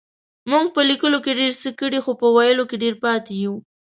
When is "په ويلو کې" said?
2.21-2.77